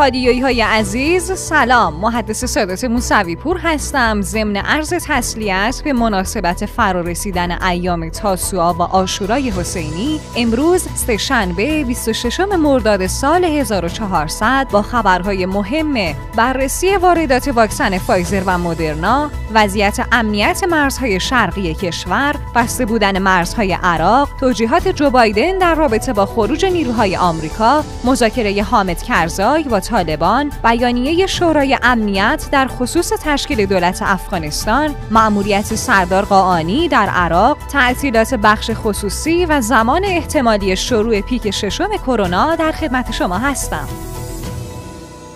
پادیایی 0.00 0.40
های 0.40 0.60
عزیز 0.60 1.32
سلام. 1.32 1.94
محدث 1.94 2.44
سادات 2.44 2.84
موسوی 2.84 3.36
پور 3.36 3.58
هستم. 3.58 4.22
ضمن 4.22 4.56
عرض 4.56 4.94
تسلیت 5.06 5.80
به 5.84 5.92
مناسبت 5.92 6.66
فرارسیدن 6.66 7.62
ایام 7.62 8.08
تاسوعا 8.08 8.74
و 8.74 8.82
آشورای 8.82 9.50
حسینی 9.50 10.20
امروز 10.36 10.88
سهشنبه 10.94 11.84
26 11.84 12.40
مرداد 12.40 13.06
سال 13.06 13.44
1400 13.44 14.66
با 14.70 14.82
خبرهای 14.82 15.46
مهم 15.46 16.14
بررسی 16.36 16.96
واردات 16.96 17.48
واکسن 17.48 17.98
فایزر 17.98 18.42
و 18.46 18.58
مدرنا 18.58 19.30
وضعیت 19.54 20.06
امنیت 20.12 20.64
مرزهای 20.64 21.20
شرقی 21.20 21.74
کشور 21.74 22.36
بسته 22.54 22.86
بودن 22.86 23.18
مرزهای 23.18 23.72
عراق 23.82 24.28
توجیهات 24.40 24.88
جو 24.88 25.10
بایدن 25.10 25.58
در 25.58 25.74
رابطه 25.74 26.12
با 26.12 26.26
خروج 26.26 26.64
نیروهای 26.64 27.16
آمریکا 27.16 27.84
مذاکره 28.04 28.62
حامد 28.62 29.02
کرزای 29.02 29.62
با 29.62 29.80
طالبان 29.90 30.52
بیانیه 30.64 31.26
شورای 31.26 31.78
امنیت 31.82 32.48
در 32.52 32.66
خصوص 32.66 33.12
تشکیل 33.22 33.66
دولت 33.66 34.02
افغانستان 34.02 34.94
مأموریت 35.10 35.74
سردار 35.74 36.24
قاانی 36.24 36.88
در 36.88 37.08
عراق 37.08 37.58
تعطیلات 37.72 38.34
بخش 38.34 38.70
خصوصی 38.74 39.46
و 39.46 39.60
زمان 39.60 40.04
احتمالی 40.04 40.76
شروع 40.76 41.20
پیک 41.20 41.50
ششم 41.50 41.96
کرونا 42.06 42.56
در 42.56 42.72
خدمت 42.72 43.12
شما 43.12 43.38
هستم. 43.38 43.88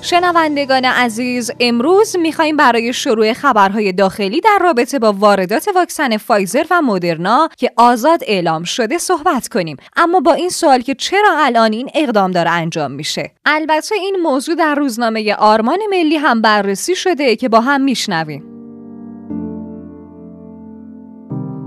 شنوندگان 0.05 0.85
عزیز 0.85 1.51
امروز 1.61 2.17
می‌خوایم 2.17 2.57
برای 2.57 2.93
شروع 2.93 3.33
خبرهای 3.33 3.93
داخلی 3.93 4.41
در 4.41 4.59
رابطه 4.61 4.99
با 4.99 5.13
واردات 5.13 5.69
واکسن 5.75 6.17
فایزر 6.17 6.65
و 6.71 6.83
مدرنا 6.83 7.49
که 7.57 7.71
آزاد 7.77 8.21
اعلام 8.27 8.65
شده 8.65 8.99
صحبت 8.99 9.49
کنیم. 9.49 9.77
اما 9.97 10.21
با 10.21 10.33
این 10.33 10.49
سوال 10.49 10.81
که 10.81 10.95
چرا 10.95 11.37
الان 11.39 11.73
این 11.73 11.91
اقدام 11.95 12.31
داره 12.31 12.51
انجام 12.51 12.91
میشه؟ 12.91 13.31
البته 13.47 13.95
این 13.95 14.17
موضوع 14.23 14.55
در 14.55 14.75
روزنامه 14.75 15.35
آرمان 15.35 15.79
ملی 15.91 16.17
هم 16.17 16.43
بررسی 16.43 16.97
شده 16.97 17.37
که 17.37 17.49
با 17.49 17.61
هم 17.61 17.81
میشنویم. 17.81 18.54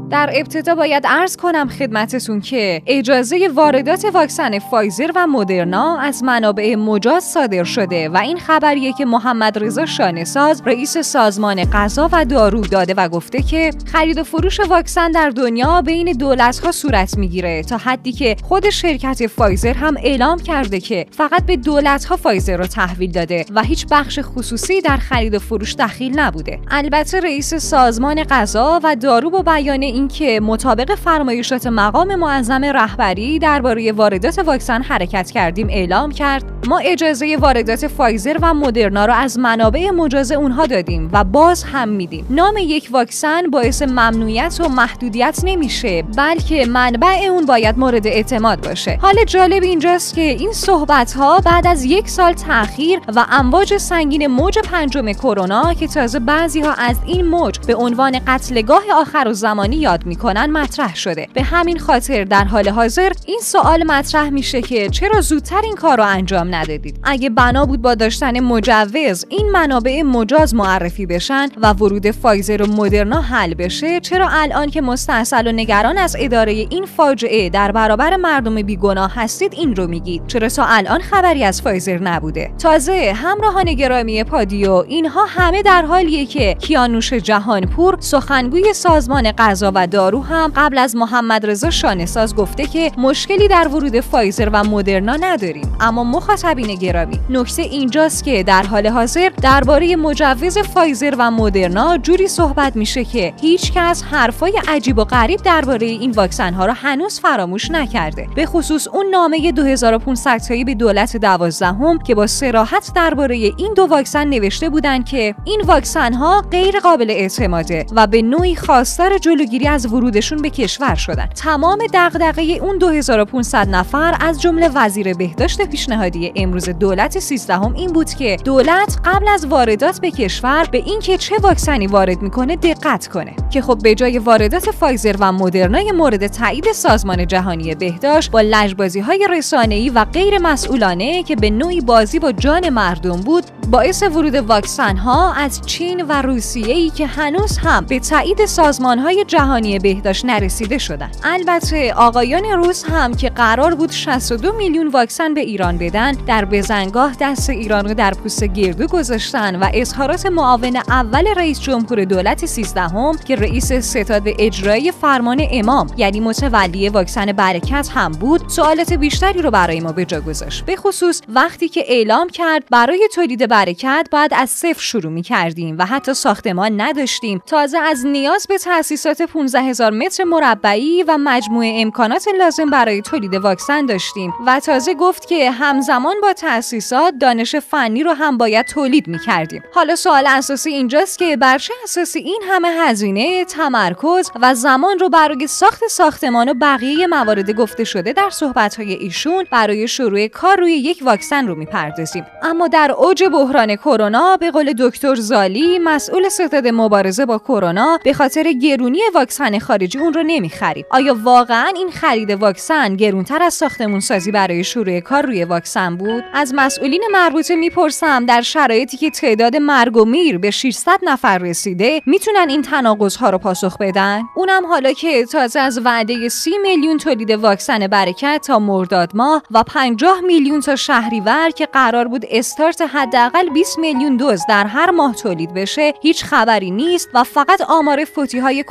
در 0.09 0.29
ابتدا 0.33 0.75
باید 0.75 1.07
عرض 1.07 1.37
کنم 1.37 1.69
خدمتتون 1.69 2.41
که 2.41 2.81
اجازه 2.85 3.49
واردات 3.53 4.05
واکسن 4.05 4.59
فایزر 4.59 5.11
و 5.15 5.27
مدرنا 5.27 5.99
از 5.99 6.23
منابع 6.23 6.75
مجاز 6.75 7.23
صادر 7.23 7.63
شده 7.63 8.09
و 8.09 8.17
این 8.17 8.37
خبریه 8.37 8.93
که 8.93 9.05
محمد 9.05 9.63
رضا 9.63 9.85
شانساز 9.85 10.61
رئیس 10.65 10.97
سازمان 10.97 11.63
غذا 11.63 12.09
و 12.11 12.25
دارو 12.25 12.61
داده 12.61 12.93
و 12.97 13.09
گفته 13.09 13.41
که 13.41 13.69
خرید 13.91 14.17
و 14.17 14.23
فروش 14.23 14.59
واکسن 14.59 15.11
در 15.11 15.29
دنیا 15.29 15.81
بین 15.81 16.11
دولت‌ها 16.11 16.71
صورت 16.71 17.17
می‌گیره 17.17 17.63
تا 17.63 17.77
حدی 17.77 18.11
که 18.11 18.35
خود 18.43 18.69
شرکت 18.69 19.27
فایزر 19.27 19.73
هم 19.73 19.95
اعلام 20.03 20.39
کرده 20.39 20.79
که 20.79 21.05
فقط 21.11 21.45
به 21.45 21.55
دولت‌ها 21.55 22.15
فایزر 22.15 22.57
رو 22.57 22.67
تحویل 22.67 23.11
داده 23.11 23.45
و 23.55 23.63
هیچ 23.63 23.85
بخش 23.91 24.19
خصوصی 24.21 24.81
در 24.81 24.97
خرید 24.97 25.35
و 25.35 25.39
فروش 25.39 25.75
دخیل 25.75 26.19
نبوده. 26.19 26.59
البته 26.71 27.19
رئیس 27.19 27.53
سازمان 27.53 28.23
غذا 28.23 28.79
و 28.83 28.95
دارو 28.95 29.29
با 29.29 29.41
بیان 29.41 29.96
اینکه 29.97 30.39
مطابق 30.39 30.95
فرمایشات 30.95 31.67
مقام 31.67 32.15
معظم 32.15 32.65
رهبری 32.65 33.39
درباره 33.39 33.91
واردات 33.91 34.39
واکسن 34.39 34.81
حرکت 34.81 35.31
کردیم 35.31 35.67
اعلام 35.69 36.11
کرد. 36.11 36.43
ما 36.67 36.77
اجازه 36.77 37.37
واردات 37.39 37.87
فایزر 37.87 38.37
و 38.41 38.53
مدرنا 38.53 39.05
را 39.05 39.13
از 39.13 39.39
منابع 39.39 39.89
مجاز 39.89 40.31
اونها 40.31 40.65
دادیم 40.65 41.09
و 41.13 41.23
باز 41.23 41.63
هم 41.63 41.89
میدیم. 41.89 42.25
نام 42.29 42.53
یک 42.57 42.89
واکسن 42.91 43.49
باعث 43.49 43.81
ممنوعیت 43.81 44.61
و 44.65 44.69
محدودیت 44.69 45.39
نمیشه 45.43 46.01
بلکه 46.01 46.65
منبع 46.65 47.27
اون 47.29 47.45
باید 47.45 47.79
مورد 47.79 48.07
اعتماد 48.07 48.67
باشه. 48.67 48.99
حال 49.01 49.15
جالب 49.27 49.63
اینجاست 49.63 50.15
که 50.15 50.21
این 50.21 50.51
صحبت 50.51 51.13
ها 51.13 51.39
بعد 51.39 51.67
از 51.67 51.85
یک 51.85 52.09
سال 52.09 52.33
تاخیر 52.33 52.99
و 53.15 53.25
امواج 53.31 53.77
سنگین 53.77 54.27
موج 54.27 54.59
پنجم 54.59 55.11
کرونا 55.11 55.73
که 55.73 55.87
تازه 55.87 56.19
بعضی 56.19 56.61
ها 56.61 56.73
از 56.73 56.95
این 57.05 57.25
موج 57.25 57.59
به 57.67 57.75
عنوان 57.75 58.19
قتلگاه 58.27 58.83
آخر 58.93 59.27
و 59.27 59.33
زمانی 59.33 59.86
یاد 59.87 60.05
می‌کنن 60.05 60.45
مطرح 60.45 60.95
شده. 60.95 61.27
به 61.33 61.43
همین 61.43 61.79
خاطر 61.79 62.23
در 62.23 62.43
حال 62.43 62.69
حاضر 62.69 63.11
این 63.25 63.39
سوال 63.43 63.83
مطرح 63.83 64.29
میشه 64.29 64.61
که 64.61 64.89
چرا 64.89 65.21
زودتر 65.21 65.61
این 65.63 65.75
کار 65.75 65.97
رو 65.97 66.03
انجام 66.03 66.55
ندادید؟ 66.55 66.99
اگه 67.03 67.29
بنا 67.29 67.65
بود 67.65 67.81
با 67.81 67.95
داشتن 67.95 68.39
مجوز 68.39 69.25
این 69.29 69.49
منابع 69.49 70.01
مجاز 70.01 70.55
معرفی 70.55 71.05
بشن 71.05 71.47
و 71.61 71.73
ورود 71.73 72.11
فایزر 72.11 72.61
و 72.61 72.67
مدرنا 72.67 73.21
حل 73.21 73.53
بشه 73.53 73.99
چرا 73.99 74.29
الان 74.31 74.69
که 74.69 74.81
مستاصل 74.81 75.47
و 75.47 75.51
نگران 75.51 75.97
از 75.97 76.15
اداره 76.19 76.51
این 76.51 76.85
فاجعه 76.85 77.49
در 77.49 77.71
برابر 77.71 78.15
مردم 78.15 78.61
بیگناه 78.61 79.11
هستید 79.15 79.53
این 79.53 79.75
رو 79.75 79.87
میگید؟ 79.87 80.27
چرا 80.27 80.49
تا 80.49 80.65
الان 80.65 80.99
خبری 80.99 81.43
از 81.43 81.61
فایزر 81.61 81.97
نبوده؟ 81.97 82.51
تازه 82.59 83.13
همراهان 83.15 83.73
گرامی 83.73 84.23
پادیو 84.23 84.71
اینها 84.71 85.25
همه 85.25 85.61
در 85.61 85.81
حالیه 85.81 86.25
که 86.25 86.53
کیانوش 86.53 87.13
جهانپور 87.13 87.97
سخنگوی 87.99 88.73
سازمان 88.73 89.31
غذا 89.31 89.71
و 89.77 89.87
دارو 89.87 90.23
هم 90.23 90.51
قبل 90.55 90.77
از 90.77 90.95
محمد 90.95 91.45
رضا 91.45 91.69
شانساز 91.69 92.35
گفته 92.35 92.65
که 92.65 92.91
مشکلی 92.97 93.47
در 93.47 93.67
ورود 93.67 93.99
فایزر 93.99 94.49
و 94.53 94.63
مدرنا 94.63 95.15
نداریم. 95.15 95.75
اما 95.79 96.03
مخاطبین 96.03 96.75
گرامی 96.75 97.19
نکته 97.29 97.61
اینجاست 97.61 98.23
که 98.23 98.43
در 98.43 98.63
حال 98.63 98.87
حاضر 98.87 99.29
درباره 99.41 99.95
مجوز 99.95 100.57
فایزر 100.57 101.15
و 101.17 101.31
مدرنا 101.31 101.97
جوری 101.97 102.27
صحبت 102.27 102.75
میشه 102.75 103.03
که 103.03 103.33
هیچ 103.41 103.71
کس 103.75 104.03
حرفای 104.03 104.61
عجیب 104.67 104.97
و 104.97 105.03
غریب 105.03 105.41
درباره 105.41 105.87
این 105.87 106.11
واکسن 106.11 106.53
ها 106.53 106.65
را 106.65 106.73
هنوز 106.73 107.19
فراموش 107.19 107.71
نکرده. 107.71 108.27
به 108.35 108.45
خصوص 108.45 108.87
اون 108.87 109.05
نامه 109.11 109.51
2500 109.51 110.37
تایی 110.37 110.63
به 110.63 110.75
دولت 110.75 111.17
دوازدهم 111.17 111.99
که 111.99 112.15
با 112.15 112.27
صراحت 112.27 112.91
درباره 112.95 113.35
این 113.35 113.73
دو 113.75 113.85
واکسن 113.85 114.27
نوشته 114.27 114.69
بودند 114.69 115.05
که 115.05 115.35
این 115.45 115.61
واکسن 115.65 116.13
ها 116.13 116.41
غیر 116.51 116.79
قابل 116.79 117.09
اعتماده 117.09 117.85
و 117.91 118.07
به 118.07 118.21
نوعی 118.21 118.55
خواستار 118.55 119.17
جلوگیری 119.17 119.66
از 119.67 119.93
ورودشون 119.93 120.41
به 120.41 120.49
کشور 120.49 120.95
شدن. 120.95 121.25
تمام 121.25 121.79
دغدغه 121.93 122.41
اون 122.41 122.77
2500 122.77 123.69
نفر 123.69 124.17
از 124.19 124.41
جمله 124.41 124.69
وزیر 124.75 125.13
بهداشت 125.13 125.61
پیشنهادی 125.61 126.31
امروز 126.35 126.69
دولت 126.69 127.19
13 127.19 127.53
هم 127.53 127.73
این 127.73 127.93
بود 127.93 128.09
که 128.09 128.37
دولت 128.45 128.99
قبل 129.05 129.27
از 129.27 129.45
واردات 129.45 130.01
به 130.01 130.11
کشور 130.11 130.67
به 130.71 130.77
اینکه 130.77 131.17
چه 131.17 131.35
واکسنی 131.37 131.87
وارد 131.87 132.21
می‌کنه 132.21 132.55
دقت 132.55 133.07
کنه. 133.07 133.35
که 133.51 133.61
خب 133.61 133.79
به 133.83 133.95
جای 133.95 134.19
واردات 134.19 134.71
فایزر 134.71 135.15
و 135.19 135.31
مدرنای 135.31 135.91
مورد 135.91 136.27
تایید 136.27 136.71
سازمان 136.71 137.27
جهانی 137.27 137.75
بهداشت 137.75 138.31
با 138.31 138.41
لجبازی 138.41 138.99
های 138.99 139.27
رسانه‌ای 139.31 139.89
و 139.89 140.05
غیر 140.05 140.37
مسئولانه 140.37 141.23
که 141.23 141.35
به 141.35 141.49
نوعی 141.49 141.81
بازی 141.81 142.19
با 142.19 142.31
جان 142.31 142.69
مردم 142.69 143.21
بود 143.21 143.43
باعث 143.71 144.03
ورود 144.03 144.35
واکسن 144.35 144.97
ها 144.97 145.33
از 145.33 145.61
چین 145.65 146.01
و 146.01 146.21
روسیه 146.21 146.73
ای 146.73 146.89
که 146.89 147.07
هنوز 147.07 147.57
هم 147.57 147.85
به 147.85 147.99
تایید 147.99 148.45
سازمان 148.45 148.99
های 148.99 149.25
جهانی 149.27 149.56
بهداشت 149.61 150.25
نرسیده 150.25 150.77
شدن. 150.77 151.11
البته 151.23 151.93
آقایان 151.93 152.45
روس 152.45 152.83
هم 152.89 153.13
که 153.13 153.29
قرار 153.29 153.75
بود 153.75 153.91
62 153.91 154.51
میلیون 154.51 154.87
واکسن 154.87 155.33
به 155.33 155.41
ایران 155.41 155.77
بدن 155.77 156.11
در 156.11 156.45
بزنگاه 156.45 157.15
دست 157.19 157.49
ایران 157.49 157.87
رو 157.87 157.93
در 157.93 158.11
پوست 158.11 158.43
گردو 158.43 158.87
گذاشتن 158.87 159.55
و 159.55 159.69
اظهارات 159.73 160.25
معاون 160.25 160.75
اول 160.75 161.27
رئیس 161.27 161.59
جمهور 161.59 162.05
دولت 162.05 162.45
13 162.45 162.81
هم 162.81 163.17
که 163.27 163.35
رئیس 163.35 163.73
ستاد 163.73 164.23
اجرایی 164.39 164.91
فرمان 164.91 165.47
امام 165.51 165.87
یعنی 165.97 166.19
متولی 166.19 166.89
واکسن 166.89 167.31
برکت 167.31 167.89
هم 167.93 168.11
بود 168.11 168.49
سوالات 168.49 168.93
بیشتری 168.93 169.41
رو 169.41 169.51
برای 169.51 169.79
ما 169.79 169.91
به 169.91 170.05
جا 170.05 170.21
گذاشت. 170.21 170.65
به 170.65 170.75
خصوص 170.75 171.21
وقتی 171.29 171.69
که 171.69 171.83
اعلام 171.87 172.29
کرد 172.29 172.63
برای 172.71 173.09
تولید 173.15 173.47
برکت 173.49 174.07
بعد 174.11 174.33
از 174.33 174.49
صفر 174.49 174.81
شروع 174.81 175.11
می 175.11 175.21
کردیم 175.21 175.75
و 175.79 175.85
حتی 175.85 176.13
ساختمان 176.13 176.81
نداشتیم. 176.81 177.41
تازه 177.45 177.77
از 177.77 178.05
نیاز 178.05 178.47
به 178.47 178.57
تأسیسات 178.57 179.25
15 179.47 179.61
هزار 179.61 179.91
متر 179.91 180.23
مربعی 180.23 181.03
و 181.03 181.17
مجموعه 181.17 181.81
امکانات 181.81 182.27
لازم 182.39 182.69
برای 182.69 183.01
تولید 183.01 183.33
واکسن 183.33 183.85
داشتیم 183.85 184.33
و 184.47 184.59
تازه 184.59 184.93
گفت 184.93 185.27
که 185.27 185.51
همزمان 185.51 186.15
با 186.21 186.33
تأسیسات 186.33 187.13
دانش 187.21 187.55
فنی 187.55 188.03
رو 188.03 188.11
هم 188.11 188.37
باید 188.37 188.65
تولید 188.65 189.07
می 189.07 189.19
کردیم 189.19 189.63
حالا 189.73 189.95
سوال 189.95 190.27
اساسی 190.27 190.69
اینجاست 190.69 191.19
که 191.19 191.37
بر 191.37 191.57
چه 191.57 191.73
اساسی 191.83 192.19
این 192.19 192.41
همه 192.49 192.67
هزینه 192.67 193.45
تمرکز 193.45 194.31
و 194.41 194.55
زمان 194.55 194.99
رو 194.99 195.09
برای 195.09 195.47
ساخت 195.47 195.87
ساختمان 195.89 196.49
و 196.49 196.53
بقیه 196.53 197.07
موارد 197.07 197.51
گفته 197.51 197.83
شده 197.83 198.13
در 198.13 198.29
صحبت‌های 198.29 198.93
ایشون 198.93 199.45
برای 199.51 199.87
شروع 199.87 200.27
کار 200.27 200.59
روی 200.59 200.71
یک 200.71 200.99
واکسن 201.01 201.47
رو 201.47 201.55
می‌پردازیم. 201.55 202.25
اما 202.43 202.67
در 202.67 202.91
اوج 202.91 203.23
بحران 203.23 203.75
کرونا 203.75 204.37
به 204.37 204.51
قول 204.51 204.73
دکتر 204.73 205.15
زالی 205.15 205.79
مسئول 205.79 206.29
ستاد 206.29 206.67
مبارزه 206.67 207.25
با 207.25 207.37
کرونا 207.37 207.99
به 208.03 208.13
خاطر 208.13 208.51
گرونی 208.51 208.99
واکسن 209.15 209.26
خارجی 209.59 209.99
اون 209.99 210.13
رو 210.13 210.23
نمی‌خریم. 210.23 210.85
آیا 210.89 211.15
واقعا 211.23 211.71
این 211.75 211.91
خرید 211.91 212.29
واکسن 212.29 212.95
گرونتر 212.95 213.43
از 213.43 213.53
ساختمون 213.53 213.99
سازی 213.99 214.31
برای 214.31 214.63
شروع 214.63 214.99
کار 214.99 215.25
روی 215.25 215.43
واکسن 215.43 215.97
بود؟ 215.97 216.23
از 216.33 216.53
مسئولین 216.55 217.03
مربوطه 217.11 217.55
می‌پرسم 217.55 218.25
در 218.25 218.41
شرایطی 218.41 218.97
که 218.97 219.09
تعداد 219.09 219.55
مرگ 219.55 219.97
و 219.97 220.05
میر 220.05 220.37
به 220.37 220.51
600 220.51 220.99
نفر 221.03 221.37
رسیده 221.37 222.01
می‌تونن 222.05 222.49
این 222.49 222.61
تناقض 222.61 223.15
ها 223.15 223.29
رو 223.29 223.37
پاسخ 223.37 223.77
بدن؟ 223.77 224.21
اونم 224.35 224.65
حالا 224.65 224.91
که 224.93 225.25
تازه 225.25 225.59
از 225.59 225.79
وعده 225.85 226.29
30 226.29 226.57
میلیون 226.57 226.97
تولید 226.97 227.31
واکسن 227.31 227.87
برکت 227.87 228.43
تا 228.47 228.59
مرداد 228.59 229.11
ماه 229.13 229.43
و 229.51 229.63
50 229.63 230.21
میلیون 230.21 230.59
تا 230.59 230.75
شهریور 230.75 231.49
که 231.49 231.65
قرار 231.65 232.07
بود 232.07 232.25
استارت 232.29 232.81
حداقل 232.81 233.49
20 233.49 233.79
میلیون 233.79 234.17
دوز 234.17 234.41
در 234.49 234.67
هر 234.67 234.91
ماه 234.91 235.15
تولید 235.15 235.53
بشه 235.53 235.93
هیچ 236.01 236.23
خبری 236.23 236.71
نیست 236.71 237.09
و 237.13 237.23
فقط 237.23 237.61
آمار 237.61 238.05
فوتی 238.05 238.39
های 238.39 238.63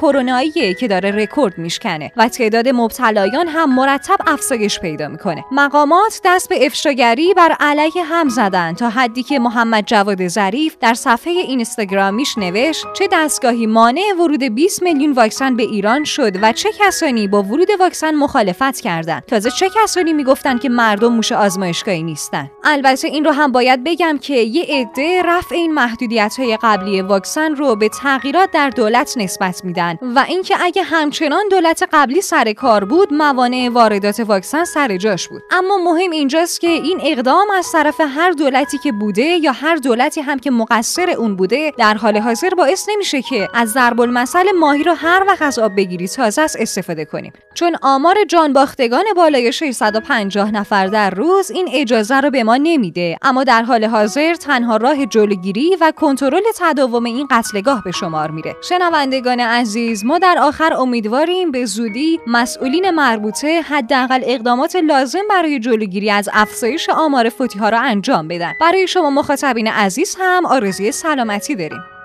کروناییه 0.50 0.74
که 0.74 0.88
داره 0.88 1.10
رکورد 1.10 1.58
میشکنه 1.58 2.12
و 2.16 2.28
تعداد 2.28 2.68
مبتلایان 2.68 3.48
هم 3.48 3.74
مرتب 3.74 4.16
افزایش 4.26 4.80
پیدا 4.80 5.08
می‌کنه. 5.08 5.44
مقامات 5.52 6.20
دست 6.24 6.48
به 6.48 6.66
افشاگری 6.66 7.34
بر 7.34 7.56
علیه 7.60 8.04
هم 8.04 8.28
زدن 8.28 8.74
تا 8.74 8.88
حدی 8.88 9.22
که 9.22 9.38
محمد 9.38 9.84
جواد 9.86 10.28
ظریف 10.28 10.76
در 10.80 10.94
صفحه 10.94 11.32
اینستاگرامیش 11.32 12.38
نوشت 12.38 12.86
چه 12.92 13.08
دستگاهی 13.12 13.66
مانع 13.66 14.02
ورود 14.18 14.42
20 14.42 14.82
میلیون 14.82 15.12
واکسن 15.12 15.56
به 15.56 15.62
ایران 15.62 16.04
شد 16.04 16.32
و 16.42 16.52
چه 16.52 16.68
کسانی 16.80 17.28
با 17.28 17.42
ورود 17.42 17.68
واکسن 17.80 18.14
مخالفت 18.14 18.80
کردند. 18.80 19.22
تازه 19.26 19.50
چه 19.50 19.70
کسانی 19.82 20.12
می‌گفتند 20.12 20.60
که 20.60 20.68
مردم 20.68 21.12
موش 21.12 21.32
آزمایشگاهی 21.32 22.02
نیستن 22.02 22.50
البته 22.64 23.08
این 23.08 23.24
رو 23.24 23.30
هم 23.30 23.52
باید 23.52 23.84
بگم 23.84 24.18
که 24.18 24.34
یه 24.34 24.64
عده 24.68 25.22
رفع 25.22 25.54
این 25.54 25.74
محدودیت 25.74 26.34
های 26.38 26.58
قبلی 26.62 27.00
واکسن 27.00 27.54
رو 27.54 27.76
به 27.76 27.88
تغییرات 27.88 28.50
در 28.50 28.70
دولت 28.70 29.14
نسبت 29.16 29.64
میدن 29.64 29.98
و 30.14 30.24
اینکه 30.36 30.56
اگه 30.60 30.82
همچنان 30.82 31.48
دولت 31.50 31.88
قبلی 31.92 32.20
سر 32.20 32.52
کار 32.52 32.84
بود 32.84 33.12
موانع 33.12 33.68
واردات 33.72 34.20
واکسن 34.20 34.64
سر 34.64 34.96
جاش 34.96 35.28
بود. 35.28 35.42
اما 35.50 35.76
مهم 35.76 36.10
اینجاست 36.10 36.60
که 36.60 36.68
این 36.68 37.00
اقدام 37.04 37.50
از 37.50 37.72
طرف 37.72 38.00
هر 38.00 38.30
دولتی 38.30 38.78
که 38.78 38.92
بوده 38.92 39.22
یا 39.22 39.52
هر 39.52 39.76
دولتی 39.76 40.20
هم 40.20 40.38
که 40.38 40.50
مقصر 40.50 41.10
اون 41.10 41.36
بوده 41.36 41.72
در 41.78 41.94
حال 41.94 42.18
حاضر 42.18 42.50
باعث 42.50 42.88
نمیشه 42.88 43.22
که 43.22 43.48
از 43.54 43.72
ضرب 43.72 44.00
المثل 44.00 44.52
ماهی 44.52 44.84
رو 44.84 44.94
هر 44.94 45.24
وقت 45.28 45.42
از 45.42 45.58
آب 45.58 45.76
بگیری 45.76 46.08
تازه 46.08 46.42
است 46.42 46.56
استفاده 46.60 47.04
کنیم. 47.04 47.32
چون 47.54 47.76
آمار 47.82 48.16
جانباختگان 48.28 49.04
بالای 49.16 49.52
650 49.52 50.50
نفر 50.50 50.86
در 50.86 51.10
روز 51.10 51.50
این 51.50 51.68
اجازه 51.72 52.20
رو 52.20 52.30
به 52.30 52.44
ما 52.44 52.56
نمیده. 52.56 53.16
اما 53.22 53.44
در 53.44 53.62
حال 53.62 53.84
حاضر 53.84 54.34
تنها 54.34 54.76
راه 54.76 55.06
جلوگیری 55.06 55.76
و 55.80 55.92
کنترل 55.96 56.42
تداوم 56.56 57.04
این 57.04 57.28
قتلگاه 57.30 57.82
به 57.84 57.92
شمار 57.92 58.30
میره. 58.30 58.56
شنوندگان 58.68 59.40
عزیز 59.40 60.04
ما 60.04 60.18
در 60.26 60.38
آخر 60.38 60.74
امیدواریم 60.74 61.50
به 61.50 61.64
زودی 61.64 62.20
مسئولین 62.26 62.90
مربوطه 62.90 63.60
حداقل 63.60 64.20
اقدامات 64.24 64.76
لازم 64.76 65.22
برای 65.30 65.58
جلوگیری 65.58 66.10
از 66.10 66.28
افزایش 66.32 66.88
آمار 66.88 67.28
فوتی 67.28 67.58
ها 67.58 67.68
را 67.68 67.80
انجام 67.80 68.28
بدن. 68.28 68.52
برای 68.60 68.88
شما 68.88 69.10
مخاطبین 69.10 69.66
عزیز 69.66 70.16
هم 70.20 70.46
آرزوی 70.46 70.92
سلامتی 70.92 71.54
داریم. 71.54 71.95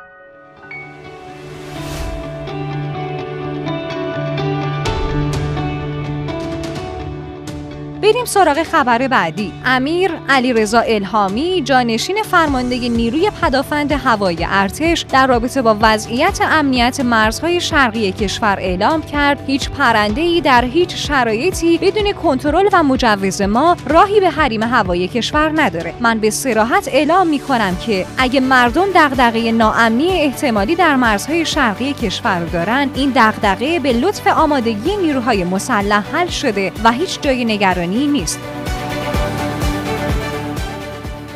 بریم 8.11 8.25
سراغ 8.25 8.63
خبر 8.63 9.07
بعدی. 9.07 9.53
امیر 9.65 10.11
علیرضا 10.29 10.79
الهامی 10.79 11.61
جانشین 11.61 12.23
فرمانده 12.23 12.89
نیروی 12.89 13.31
پدافند 13.41 13.91
هوایی 13.91 14.47
ارتش 14.49 15.05
در 15.09 15.27
رابطه 15.27 15.61
با 15.61 15.77
وضعیت 15.81 16.39
امنیت 16.41 16.99
مرزهای 16.99 17.61
شرقی 17.61 18.11
کشور 18.11 18.57
اعلام 18.59 19.01
کرد. 19.01 19.43
هیچ 19.47 19.69
پرنده 19.69 20.21
ای 20.21 20.41
در 20.41 20.65
هیچ 20.65 20.95
شرایطی 20.95 21.77
بدون 21.77 22.13
کنترل 22.13 22.69
و 22.73 22.83
مجوز 22.83 23.41
ما 23.41 23.77
راهی 23.87 24.19
به 24.19 24.29
حریم 24.29 24.63
هوایی 24.63 25.07
کشور 25.07 25.51
نداره. 25.55 25.93
من 25.99 26.19
به 26.19 26.29
صراحت 26.29 26.87
اعلام 26.87 27.27
می 27.27 27.39
کنم 27.39 27.77
که 27.85 28.05
اگه 28.17 28.39
مردم 28.39 28.85
دغدغه 28.95 29.51
ناامنی 29.51 30.09
احتمالی 30.09 30.75
در 30.75 30.95
مرزهای 30.95 31.45
شرقی 31.45 31.93
کشور 31.93 32.39
دارن 32.39 32.89
این 32.95 33.11
دغدغه 33.15 33.79
به 33.79 33.93
لطف 33.93 34.27
آمادگی 34.27 34.97
نیروهای 34.97 35.43
مسلح 35.43 36.03
حل 36.13 36.27
شده 36.27 36.71
و 36.83 36.91
هیچ 36.91 37.21
جای 37.21 37.45
نگرانی 37.45 38.00
نیست 38.07 38.39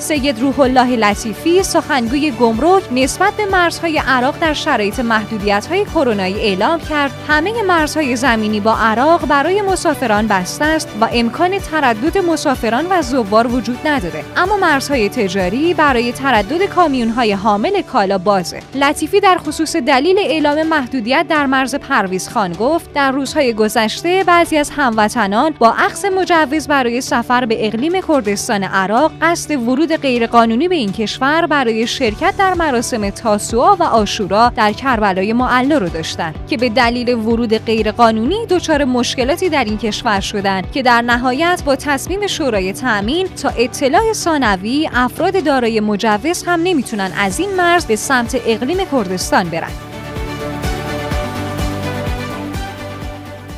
سید 0.06 0.40
روح 0.40 0.60
الله 0.60 0.96
لطیفی 0.96 1.63
سخنگوی 1.63 2.31
گمرک 2.31 2.84
نسبت 2.92 3.34
به 3.34 3.46
مرزهای 3.46 3.98
عراق 4.07 4.40
در 4.40 4.54
شرایط 4.54 5.00
محدودیت 5.00 5.68
های 5.68 5.86
کرونایی 5.86 6.36
اعلام 6.36 6.80
کرد. 6.80 7.12
همه 7.28 7.63
مرزهای 7.63 8.16
زمینی 8.16 8.60
با 8.60 8.75
عراق 8.75 9.25
برای 9.25 9.62
مسافران 9.62 10.28
بسته 10.28 10.66
است 10.66 10.90
و 11.02 11.10
امکان 11.12 11.60
تردد 11.60 12.18
مسافران 12.18 12.86
و 12.90 13.02
زوار 13.02 13.48
وجود 13.48 13.88
نداره. 13.88 14.24
اما 14.38 14.57
مرزهای 14.57 15.10
تجاری 15.10 15.74
برای 15.74 16.12
تردد 16.12 16.66
کامیون 16.66 17.10
های 17.10 17.31
حامل 17.31 17.81
کالا 17.81 18.18
بازه. 18.18 18.60
لطیفی 18.75 19.19
در 19.19 19.38
خصوص 19.38 19.75
دلیل 19.75 20.19
اعلام 20.19 20.63
محدودیت 20.63 21.25
در 21.30 21.46
مرز 21.46 21.75
پرویز 21.75 22.30
خان 22.30 22.54
گفت 22.54 22.94
در 22.94 23.12
روزهای 23.12 23.54
گذشته 23.54 24.24
بعضی 24.24 24.57
از 24.57 24.69
هموطنان 24.69 25.54
با 25.60 25.72
اخذ 25.72 26.06
مجوز 26.06 26.68
برای 26.68 27.02
سفر 27.02 27.46
به 27.46 27.68
اقلیم 27.68 28.02
کردستان 28.07 28.63
عراق 28.63 29.12
قصد 29.22 29.52
ورود 29.52 29.94
غیرقانونی 29.97 30.68
به 30.68 30.75
این 30.75 30.92
کشور 30.92 31.45
برای 31.45 31.88
شرکت 31.88 32.33
در 32.38 32.53
مراسم 32.53 33.09
تاسوعا 33.09 33.75
و 33.75 33.83
آشورا 33.83 34.50
در 34.50 34.71
کربلای 34.71 35.33
معلا 35.33 35.77
رو 35.77 35.89
داشتن 35.89 36.33
که 36.50 36.57
به 36.57 36.69
دلیل 36.69 37.09
ورود 37.09 37.53
غیرقانونی 37.65 38.45
دچار 38.50 38.83
مشکلاتی 38.83 39.50
در 39.50 39.63
این 39.63 39.77
کشور 39.77 40.19
شدند 40.19 40.71
که 40.71 40.81
در 40.81 41.01
نهایت 41.01 41.62
با 41.65 41.75
تصمیم 41.75 42.27
شورای 42.27 42.74
تأمین 42.74 43.27
تا 43.27 43.50
اطلاع 43.50 44.13
ثانوی 44.13 44.89
افراد 44.94 45.44
دارای 45.44 45.80
مجوز 45.80 46.44
هم 46.44 46.59
نمی‌تونن 46.63 47.12
از 47.18 47.39
این 47.39 47.56
مرز 47.56 47.86
به 47.86 47.95
سمت 47.95 48.42
اقلیم 48.45 48.77
کردستان 48.92 49.50
برن. 49.50 49.94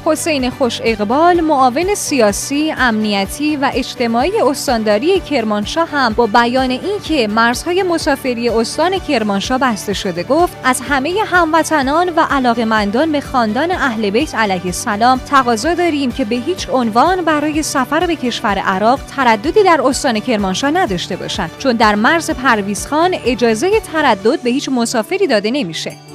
حسین 0.07 0.49
خوش 0.49 0.81
اقبال 0.83 1.41
معاون 1.41 1.95
سیاسی، 1.95 2.73
امنیتی 2.77 3.55
و 3.55 3.71
اجتماعی 3.73 4.41
استانداری 4.41 5.19
کرمانشاه 5.19 5.89
هم 5.89 6.13
با 6.13 6.27
بیان 6.27 6.71
اینکه 6.71 7.27
مرزهای 7.27 7.83
مسافری 7.83 8.49
استان 8.49 8.99
کرمانشاه 8.99 9.57
بسته 9.57 9.93
شده 9.93 10.23
گفت 10.23 10.57
از 10.63 10.81
همه 10.89 11.23
هموطنان 11.25 12.09
و 12.09 12.19
علاقمندان 12.29 13.11
به 13.11 13.21
خاندان 13.21 13.71
اهل 13.71 14.09
بیت 14.09 14.35
علیه 14.35 14.65
السلام 14.65 15.19
تقاضا 15.19 15.73
داریم 15.73 16.11
که 16.11 16.25
به 16.25 16.35
هیچ 16.35 16.69
عنوان 16.69 17.21
برای 17.25 17.63
سفر 17.63 18.07
به 18.07 18.15
کشور 18.15 18.57
عراق 18.57 18.99
ترددی 19.15 19.63
در 19.63 19.81
استان 19.83 20.19
کرمانشاه 20.19 20.71
نداشته 20.71 21.15
باشند 21.15 21.51
چون 21.59 21.75
در 21.75 21.95
مرز 21.95 22.31
پرویزخان 22.31 23.15
اجازه 23.25 23.79
تردد 23.79 24.41
به 24.41 24.49
هیچ 24.49 24.69
مسافری 24.69 25.27
داده 25.27 25.51
نمیشه. 25.51 26.06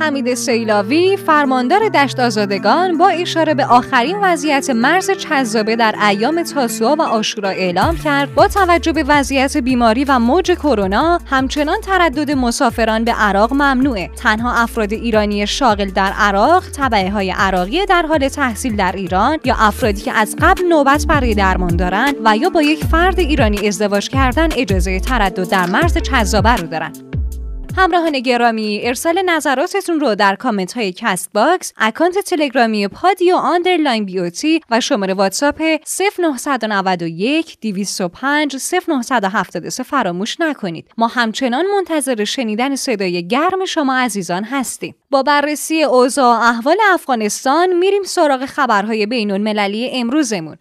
حمید 0.00 0.34
سیلاوی 0.34 1.16
فرماندار 1.16 1.88
دشت 1.88 2.20
آزادگان 2.20 2.98
با 2.98 3.08
اشاره 3.08 3.54
به 3.54 3.66
آخرین 3.66 4.16
وضعیت 4.22 4.70
مرز 4.70 5.10
چذابه 5.10 5.76
در 5.76 5.94
ایام 6.08 6.42
تاسوعا 6.42 6.96
و 6.96 7.02
آشورا 7.02 7.48
اعلام 7.48 7.96
کرد. 7.96 8.34
با 8.34 8.48
توجه 8.48 8.92
به 8.92 9.04
وضعیت 9.08 9.56
بیماری 9.56 10.04
و 10.04 10.18
موج 10.18 10.52
کرونا 10.52 11.18
همچنان 11.26 11.80
تردد 11.80 12.30
مسافران 12.30 13.04
به 13.04 13.12
عراق 13.12 13.52
ممنوعه. 13.52 14.10
تنها 14.16 14.62
افراد 14.62 14.92
ایرانی 14.92 15.46
شاغل 15.46 15.90
در 15.90 16.12
عراق 16.18 16.64
طبعه 16.70 17.10
های 17.10 17.30
عراقی 17.30 17.86
در 17.86 18.02
حال 18.02 18.28
تحصیل 18.28 18.76
در 18.76 18.92
ایران 18.92 19.38
یا 19.44 19.56
افرادی 19.58 20.00
که 20.00 20.12
از 20.12 20.36
قبل 20.40 20.64
نوبت 20.68 21.06
برای 21.08 21.34
درمان 21.34 21.76
دارند 21.76 22.14
و 22.24 22.36
یا 22.36 22.50
با 22.50 22.62
یک 22.62 22.84
فرد 22.84 23.20
ایرانی 23.20 23.68
ازدواج 23.68 24.08
کردن 24.08 24.48
اجازه 24.56 25.00
تردد 25.00 25.48
در 25.48 25.66
مرز 25.66 25.98
چذابه 25.98 26.50
رو 26.56 26.66
دارند. 26.66 27.05
همراهان 27.78 28.20
گرامی 28.20 28.80
ارسال 28.82 29.22
نظراتتون 29.22 30.00
رو 30.00 30.14
در 30.14 30.36
کامنت 30.36 30.72
های 30.72 30.92
CastBox 30.92 31.72
account 31.76 32.18
تلگرامی 32.18 32.88
پادیو 32.88 33.36
underline 33.36 34.04
beauty 34.04 34.60
و 34.70 34.80
شماره 34.80 35.14
واتساپ 35.14 35.62
0991 35.62 37.58
205 37.60 38.56
0973 39.10 39.82
فراموش 39.82 40.40
نکنید. 40.40 40.90
ما 40.98 41.06
همچنان 41.06 41.64
منتظر 41.76 42.24
شنیدن 42.24 42.76
صدای 42.76 43.28
گرم 43.28 43.64
شما 43.64 43.96
عزیزان 43.96 44.44
هستیم. 44.44 44.94
با 45.10 45.22
بررسی 45.22 45.82
اوضاع 45.82 46.40
احوال 46.40 46.76
افغانستان 46.92 47.72
میریم 47.72 48.02
سراغ 48.02 48.44
خبرهای 48.44 49.06
بین 49.06 49.30
المللی 49.30 49.90
امروزمون. 49.92 50.56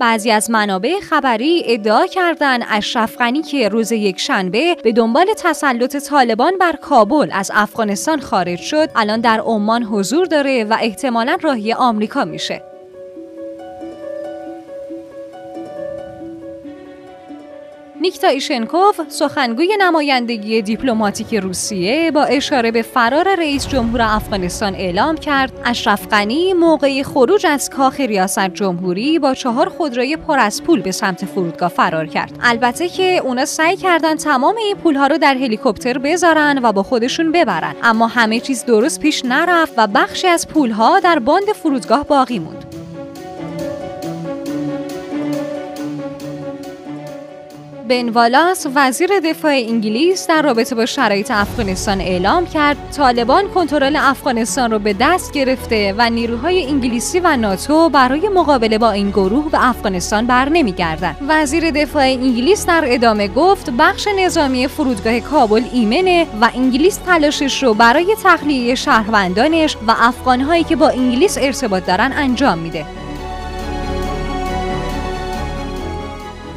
بعضی 0.00 0.30
از 0.30 0.50
منابع 0.50 1.00
خبری 1.00 1.62
ادعا 1.66 2.06
کردند 2.06 2.64
اشرف 2.68 3.16
غنی 3.16 3.42
که 3.42 3.68
روز 3.68 3.92
یک 3.92 4.20
شنبه 4.20 4.76
به 4.84 4.92
دنبال 4.92 5.26
تسلط 5.38 5.96
طالبان 5.96 6.52
بر 6.60 6.72
کابل 6.72 7.28
از 7.32 7.50
افغانستان 7.54 8.20
خارج 8.20 8.58
شد 8.58 8.88
الان 8.96 9.20
در 9.20 9.40
عمان 9.40 9.82
حضور 9.82 10.26
داره 10.26 10.64
و 10.64 10.76
احتمالا 10.80 11.38
راهی 11.42 11.72
آمریکا 11.72 12.24
میشه. 12.24 12.67
نیکتا 18.00 18.28
ایشنکوف 18.28 19.00
سخنگوی 19.08 19.76
نمایندگی 19.78 20.62
دیپلماتیک 20.62 21.34
روسیه 21.34 22.10
با 22.10 22.24
اشاره 22.24 22.70
به 22.70 22.82
فرار 22.82 23.34
رئیس 23.34 23.68
جمهور 23.68 24.02
افغانستان 24.02 24.74
اعلام 24.74 25.16
کرد. 25.16 25.52
اشرف 25.64 26.08
غنی 26.08 26.52
موقع 26.52 27.02
خروج 27.02 27.46
از 27.46 27.70
کاخ 27.70 28.00
ریاست 28.00 28.48
جمهوری 28.54 29.18
با 29.18 29.34
چهار 29.34 29.68
خودروی 29.68 30.16
پر 30.16 30.38
از 30.38 30.62
پول 30.62 30.80
به 30.80 30.92
سمت 30.92 31.24
فرودگاه 31.24 31.68
فرار 31.68 32.06
کرد. 32.06 32.32
البته 32.42 32.88
که 32.88 33.20
اونا 33.24 33.44
سعی 33.44 33.76
کردن 33.76 34.16
تمام 34.16 34.56
این 34.56 34.76
پولها 34.76 35.06
رو 35.06 35.18
در 35.18 35.34
هلیکوپتر 35.34 35.98
بذارن 35.98 36.60
و 36.62 36.72
با 36.72 36.82
خودشون 36.82 37.32
ببرن. 37.32 37.74
اما 37.82 38.06
همه 38.06 38.40
چیز 38.40 38.64
درست 38.64 39.00
پیش 39.00 39.24
نرفت 39.24 39.72
و 39.76 39.86
بخشی 39.86 40.26
از 40.26 40.48
پولها 40.48 41.00
در 41.00 41.18
باند 41.18 41.52
فرودگاه 41.62 42.04
باقی 42.04 42.38
موند. 42.38 42.67
بن 47.88 48.08
والاس 48.08 48.66
وزیر 48.74 49.10
دفاع 49.24 49.52
انگلیس 49.52 50.26
در 50.26 50.42
رابطه 50.42 50.74
با 50.74 50.86
شرایط 50.86 51.30
افغانستان 51.30 52.00
اعلام 52.00 52.46
کرد 52.46 52.76
طالبان 52.96 53.48
کنترل 53.48 53.96
افغانستان 53.96 54.70
را 54.70 54.78
به 54.78 54.96
دست 55.00 55.32
گرفته 55.32 55.94
و 55.98 56.10
نیروهای 56.10 56.66
انگلیسی 56.66 57.20
و 57.20 57.36
ناتو 57.36 57.88
برای 57.88 58.28
مقابله 58.28 58.78
با 58.78 58.90
این 58.90 59.10
گروه 59.10 59.50
به 59.50 59.68
افغانستان 59.68 60.26
بر 60.26 60.48
نمیگردند 60.48 61.16
وزیر 61.28 61.70
دفاع 61.70 62.02
انگلیس 62.02 62.66
در 62.66 62.84
ادامه 62.86 63.28
گفت 63.28 63.70
بخش 63.78 64.08
نظامی 64.18 64.68
فرودگاه 64.68 65.20
کابل 65.20 65.62
ایمنه 65.72 66.26
و 66.40 66.50
انگلیس 66.54 66.96
تلاشش 66.96 67.62
رو 67.62 67.74
برای 67.74 68.16
تخلیه 68.24 68.74
شهروندانش 68.74 69.76
و 69.86 69.94
افغانهایی 69.98 70.64
که 70.64 70.76
با 70.76 70.88
انگلیس 70.88 71.38
ارتباط 71.40 71.86
دارن 71.86 72.12
انجام 72.16 72.58
میده. 72.58 72.97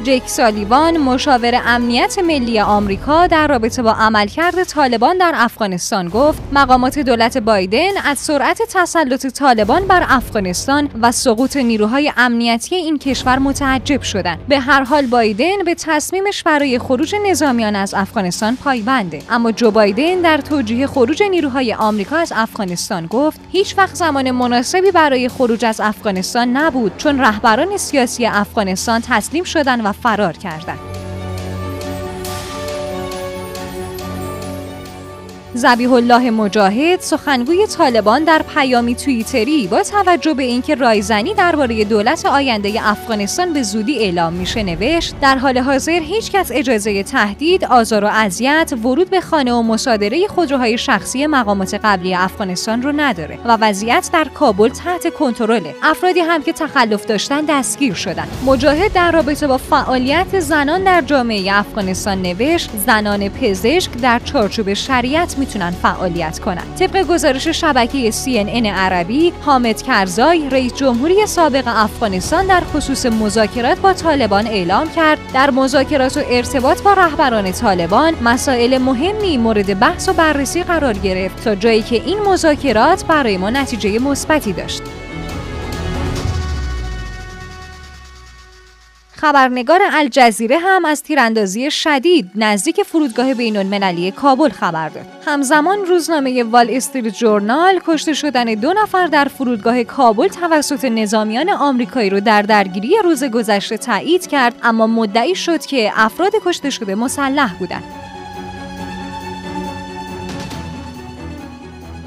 جیک 0.04 0.22
سالیوان 0.26 0.96
مشاور 0.96 1.62
امنیت 1.66 2.18
ملی 2.18 2.60
آمریکا 2.60 3.26
در 3.26 3.46
رابطه 3.46 3.82
با 3.82 3.92
عملکرد 3.92 4.64
طالبان 4.64 5.18
در 5.18 5.32
افغانستان 5.34 6.08
گفت 6.08 6.42
مقامات 6.52 6.98
دولت 6.98 7.38
بایدن 7.38 7.90
از 8.04 8.18
سرعت 8.18 8.62
تسلط 8.70 9.26
طالبان 9.26 9.86
بر 9.86 10.06
افغانستان 10.08 10.88
و 11.02 11.12
سقوط 11.12 11.56
نیروهای 11.56 12.12
امنیتی 12.16 12.74
این 12.74 12.98
کشور 12.98 13.38
متعجب 13.38 14.02
شدند. 14.02 14.38
به 14.48 14.58
هر 14.58 14.84
حال 14.84 15.06
بایدن 15.06 15.64
به 15.64 15.74
تصمیمش 15.74 16.42
برای 16.42 16.78
خروج 16.78 17.14
نظامیان 17.26 17.76
از 17.76 17.94
افغانستان 17.94 18.56
پایبنده. 18.56 19.22
اما 19.30 19.52
جو 19.52 19.70
بایدن 19.70 20.20
در 20.20 20.38
توجیه 20.38 20.86
خروج 20.86 21.22
نیروهای 21.22 21.74
آمریکا 21.74 22.16
از 22.16 22.32
افغانستان 22.36 23.06
گفت 23.06 23.40
هیچ 23.52 23.78
وقت 23.78 23.94
زمان 23.94 24.30
مناسبی 24.30 24.90
برای 24.90 25.28
خروج 25.28 25.64
از 25.64 25.80
افغانستان 25.80 26.56
نبود 26.56 26.96
چون 26.96 27.20
رهبران 27.20 27.76
سیاسی 27.76 28.26
افغانستان 28.26 29.00
تسلیم 29.08 29.44
شدن 29.44 29.80
و 29.80 29.91
فرار 29.92 30.32
کردند. 30.32 30.91
زبیح 35.54 35.92
الله 35.92 36.30
مجاهد 36.30 37.00
سخنگوی 37.00 37.66
طالبان 37.66 38.24
در 38.24 38.42
پیامی 38.54 38.94
توییتری 38.94 39.66
با 39.66 39.82
توجه 39.82 40.34
به 40.34 40.42
اینکه 40.42 40.74
رایزنی 40.74 41.34
درباره 41.34 41.84
دولت 41.84 42.26
آینده 42.26 42.88
افغانستان 42.90 43.52
به 43.52 43.62
زودی 43.62 43.98
اعلام 43.98 44.32
میشه 44.32 44.62
نوشت 44.62 45.14
در 45.20 45.38
حال 45.38 45.58
حاضر 45.58 46.00
هیچکس 46.00 46.50
اجازه 46.52 47.02
تهدید 47.02 47.64
آزار 47.64 48.04
و 48.04 48.08
اذیت 48.08 48.72
ورود 48.84 49.10
به 49.10 49.20
خانه 49.20 49.52
و 49.52 49.62
مصادره 49.62 50.26
خودروهای 50.26 50.78
شخصی 50.78 51.26
مقامات 51.26 51.80
قبلی 51.84 52.14
افغانستان 52.14 52.82
رو 52.82 52.92
نداره 52.96 53.38
و 53.44 53.58
وضعیت 53.60 54.10
در 54.12 54.26
کابل 54.34 54.68
تحت 54.68 55.14
کنترله. 55.14 55.74
افرادی 55.82 56.20
هم 56.20 56.42
که 56.42 56.52
تخلف 56.52 57.06
داشتن 57.06 57.44
دستگیر 57.48 57.94
شدن. 57.94 58.28
مجاهد 58.46 58.92
در 58.92 59.12
رابطه 59.12 59.46
با 59.46 59.58
فعالیت 59.58 60.40
زنان 60.40 60.84
در 60.84 61.00
جامعه 61.00 61.58
افغانستان 61.58 62.22
نوشت 62.22 62.70
زنان 62.86 63.28
پزشک 63.28 63.90
در 63.92 64.18
چارچوب 64.18 64.74
شریعت 64.74 65.41
می‌تونن 65.42 65.70
فعالیت 65.70 66.38
کنند. 66.38 66.74
طبق 66.78 67.02
گزارش 67.06 67.48
شبکه 67.48 68.10
CNN 68.10 68.66
عربی، 68.66 69.32
حامد 69.40 69.82
کرزای 69.82 70.50
رئیس 70.50 70.74
جمهوری 70.74 71.26
سابق 71.26 71.64
افغانستان 71.66 72.46
در 72.46 72.60
خصوص 72.60 73.06
مذاکرات 73.06 73.78
با 73.78 73.92
طالبان 73.92 74.46
اعلام 74.46 74.90
کرد 74.90 75.18
در 75.34 75.50
مذاکرات 75.50 76.16
و 76.16 76.20
ارتباط 76.30 76.82
با 76.82 76.92
رهبران 76.92 77.52
طالبان 77.52 78.14
مسائل 78.24 78.78
مهمی 78.78 79.36
مورد 79.36 79.78
بحث 79.78 80.08
و 80.08 80.12
بررسی 80.12 80.62
قرار 80.62 80.94
گرفت 80.94 81.44
تا 81.44 81.54
جایی 81.54 81.82
که 81.82 81.96
این 81.96 82.18
مذاکرات 82.20 83.04
برای 83.04 83.36
ما 83.36 83.50
نتیجه 83.50 83.98
مثبتی 83.98 84.52
داشت. 84.52 84.82
خبرنگار 89.22 89.80
الجزیره 89.92 90.58
هم 90.58 90.84
از 90.84 91.02
تیراندازی 91.02 91.70
شدید 91.70 92.30
نزدیک 92.34 92.82
فرودگاه 92.82 93.34
بین 93.34 93.56
المللی 93.56 94.10
کابل 94.10 94.48
خبر 94.48 94.88
داد. 94.88 95.06
همزمان 95.26 95.78
روزنامه 95.86 96.44
وال 96.44 96.66
استریت 96.70 97.14
جورنال 97.14 97.80
کشته 97.86 98.12
شدن 98.12 98.44
دو 98.44 98.72
نفر 98.72 99.06
در 99.06 99.24
فرودگاه 99.24 99.84
کابل 99.84 100.28
توسط 100.28 100.84
نظامیان 100.84 101.50
آمریکایی 101.50 102.10
رو 102.10 102.20
در 102.20 102.42
درگیری 102.42 102.94
روز 103.04 103.24
گذشته 103.24 103.76
تایید 103.76 104.26
کرد 104.26 104.54
اما 104.62 104.86
مدعی 104.86 105.34
شد 105.34 105.66
که 105.66 105.92
افراد 105.94 106.32
کشته 106.44 106.70
شده 106.70 106.94
مسلح 106.94 107.58
بودند. 107.58 108.01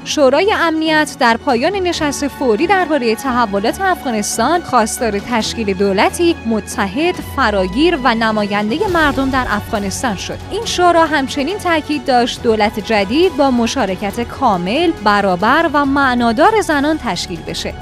شورای 0.06 0.52
امنیت 0.52 1.16
در 1.20 1.36
پایان 1.36 1.72
نشست 1.72 2.28
فوری 2.28 2.66
درباره 2.66 3.14
تحولات 3.14 3.80
افغانستان 3.80 4.60
خواستار 4.60 5.18
تشکیل 5.18 5.74
دولتی 5.74 6.36
متحد 6.46 7.14
فراگیر 7.36 7.98
و 8.04 8.14
نماینده 8.14 8.88
مردم 8.88 9.30
در 9.30 9.46
افغانستان 9.48 10.16
شد. 10.16 10.38
این 10.50 10.64
شورا 10.64 11.06
همچنین 11.06 11.58
تاکید 11.58 12.04
داشت 12.04 12.42
دولت 12.42 12.80
جدید 12.80 13.36
با 13.36 13.50
مشارکت 13.50 14.20
کامل 14.20 14.92
برابر 15.04 15.70
و 15.72 15.84
معنادار 15.84 16.60
زنان 16.60 16.98
تشکیل 16.98 17.40
بشه. 17.42 17.74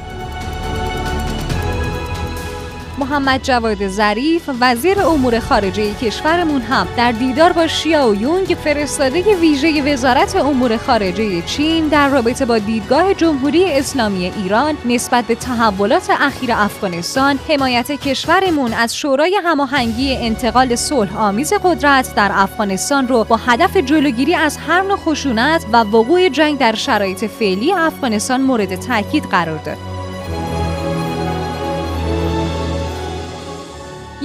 محمد 2.98 3.42
جواد 3.42 3.88
ظریف 3.88 4.50
وزیر 4.60 5.00
امور 5.00 5.38
خارجه 5.38 5.94
کشورمون 5.94 6.62
هم 6.62 6.86
در 6.96 7.12
دیدار 7.12 7.52
با 7.52 7.66
شیاو 7.66 8.14
یونگ 8.14 8.56
فرستاده 8.64 9.36
ویژه 9.36 9.92
وزارت 9.92 10.36
امور 10.36 10.76
خارجه 10.76 11.42
چین 11.42 11.88
در 11.88 12.08
رابطه 12.08 12.44
با 12.44 12.58
دیدگاه 12.58 13.14
جمهوری 13.14 13.64
اسلامی 13.72 14.32
ایران 14.36 14.76
نسبت 14.84 15.24
به 15.24 15.34
تحولات 15.34 16.10
اخیر 16.10 16.52
افغانستان 16.52 17.38
حمایت 17.48 17.92
کشورمون 17.92 18.72
از 18.72 18.96
شورای 18.96 19.40
هماهنگی 19.44 20.16
انتقال 20.16 20.76
صلح 20.76 21.18
آمیز 21.18 21.52
قدرت 21.64 22.14
در 22.14 22.30
افغانستان 22.34 23.08
رو 23.08 23.24
با 23.24 23.36
هدف 23.36 23.76
جلوگیری 23.76 24.34
از 24.34 24.58
هر 24.68 24.82
نوع 24.82 24.96
خشونت 24.96 25.66
و 25.72 25.76
وقوع 25.76 26.28
جنگ 26.28 26.58
در 26.58 26.74
شرایط 26.74 27.24
فعلی 27.24 27.72
افغانستان 27.72 28.40
مورد 28.40 28.74
تاکید 28.74 29.24
قرار 29.24 29.58
داد. 29.58 29.93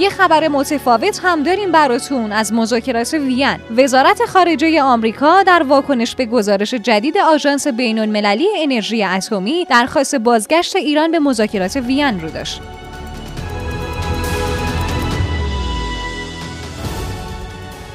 یه 0.00 0.10
خبر 0.10 0.48
متفاوت 0.48 1.20
هم 1.22 1.42
داریم 1.42 1.72
براتون 1.72 2.32
از 2.32 2.52
مذاکرات 2.52 3.14
وین. 3.14 3.56
وزارت 3.76 4.24
خارجه 4.24 4.82
آمریکا 4.82 5.42
در 5.42 5.62
واکنش 5.62 6.14
به 6.14 6.26
گزارش 6.26 6.74
جدید 6.74 7.18
آژانس 7.18 7.66
بین 7.66 7.98
المللی 7.98 8.46
انرژی 8.58 9.04
اتمی 9.04 9.64
درخواست 9.64 10.14
بازگشت 10.14 10.76
ایران 10.76 11.10
به 11.10 11.18
مذاکرات 11.18 11.76
وین 11.76 12.20
رو 12.20 12.30
داشت. 12.30 12.60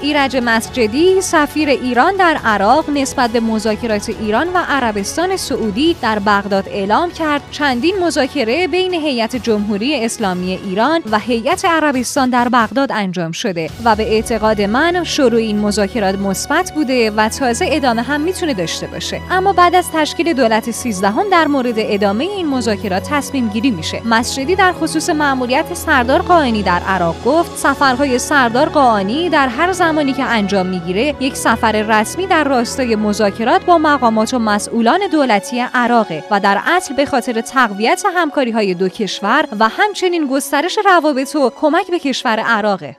ایرج 0.06 0.38
مسجدی 0.44 1.22
سفیر 1.22 1.70
ایران 1.70 2.16
در 2.16 2.40
عراق 2.46 2.90
نسبت 2.90 3.30
به 3.30 3.40
مذاکرات 3.40 4.10
ایران 4.10 4.48
و 4.54 4.58
عربستان 4.58 5.38
سعودی 5.38 5.96
در 6.02 6.20
بغداد 6.20 6.70
اعلام 6.70 7.12
کرد 7.12 7.42
چندین 7.52 8.00
مذاکره 8.00 8.68
بین 8.68 8.94
هیئت 8.94 9.36
جمهوری 9.36 10.06
اسلامی 10.06 10.60
ایران 10.66 11.02
و 11.12 11.20
هیئت 11.20 11.66
عربستان 11.66 12.30
در 12.30 12.50
بغداد 12.50 12.92
انجام 12.92 13.32
شده 13.32 13.70
و 13.86 13.96
به 13.96 14.04
اعتقاد 14.04 14.62
من 14.62 15.04
شروع 15.04 15.40
این 15.40 15.60
مذاکرات 15.60 16.16
مثبت 16.16 16.72
بوده 16.76 17.12
و 17.12 17.30
تازه 17.30 17.68
ادامه 17.72 18.02
هم 18.02 18.22
می‌تونه 18.22 18.54
داشته 18.54 18.88
باشه. 18.88 19.22
اما 19.32 19.54
بعد 19.54 19.76
از 19.76 19.92
تشکیل 19.94 20.34
دولت 20.34 20.72
سیزدهم 20.72 21.30
در 21.32 21.48
مورد 21.48 21.76
ادامه 21.78 22.24
این 22.24 22.48
مذاکرات 22.48 23.10
تصمیم 23.10 23.50
گیری 23.50 23.72
میشه. 23.72 24.02
مسجدی 24.06 24.56
در 24.56 24.74
خصوص 24.74 25.10
مأموریت 25.10 25.74
سردار 25.74 26.22
قائنی 26.22 26.64
در 26.64 26.80
عراق 26.80 27.16
گفت 27.26 27.58
سفرهای 27.58 28.20
سردار 28.20 28.70
قائنی 28.70 29.30
در 29.30 29.48
هر 29.48 29.72
زمان 29.72 29.95
زمانی 29.96 30.14
که 30.14 30.24
انجام 30.24 30.66
می‌گیره 30.66 31.16
یک 31.20 31.36
سفر 31.36 31.72
رسمی 31.72 32.28
در 32.28 32.44
راستای 32.44 32.96
مذاکرات 32.96 33.66
با 33.66 33.78
مقامات 33.78 34.34
و 34.34 34.40
مسئولان 34.40 35.00
دولتی 35.12 35.60
عراقه 35.74 36.24
و 36.32 36.40
در 36.40 36.62
اصل 36.66 36.96
به 36.96 37.06
خاطر 37.06 37.42
تقویت 37.42 38.04
همکاری 38.16 38.52
های 38.52 38.74
دو 38.74 38.90
کشور 38.90 39.48
و 39.60 39.70
همچنین 39.70 40.28
گسترش 40.28 40.78
روابط 40.86 41.36
و 41.36 41.50
کمک 41.50 41.92
به 41.92 42.00
کشور 42.00 42.40
عراقه. 42.40 42.96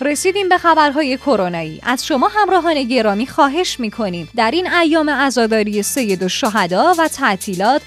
رسیدیم 0.00 0.48
به 0.48 0.58
خبرهای 0.58 1.16
کرونایی. 1.16 1.80
از 1.82 2.06
شما 2.06 2.28
همراهان 2.28 2.82
گرامی 2.82 3.26
خواهش 3.26 3.80
می‌کنیم. 3.80 4.28
در 4.36 4.50
این 4.50 4.72
ایام 4.72 5.10
عزاداری 5.10 5.82
سید 5.82 6.22
الشهدا 6.22 6.94
و 6.98 7.08
تعطیلات 7.08 7.82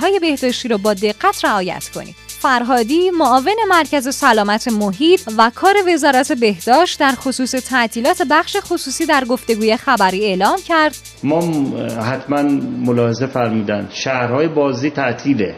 های 0.00 0.18
بهداشتی 0.18 0.68
را 0.68 0.76
با 0.76 0.94
دقت 0.94 1.44
رعایت 1.44 1.88
کنید. 1.94 2.14
فرهادی 2.28 3.10
معاون 3.10 3.56
مرکز 3.68 4.14
سلامت 4.14 4.68
محیط 4.68 5.20
و 5.38 5.50
کار 5.54 5.74
وزارت 5.94 6.32
بهداشت 6.32 7.00
در 7.00 7.12
خصوص 7.12 7.50
تعطیلات 7.50 8.22
بخش 8.30 8.56
خصوصی 8.60 9.06
در 9.06 9.24
گفتگوی 9.24 9.76
خبری 9.76 10.24
اعلام 10.24 10.58
کرد. 10.68 10.96
ما 11.22 11.40
حتما 12.02 12.42
ملاحظه 12.86 13.26
فرمودن 13.26 13.88
شهرهای 14.04 14.48
بازی 14.48 14.90
تعطیله. 14.90 15.54